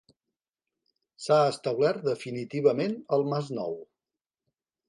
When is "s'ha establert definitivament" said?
1.25-2.99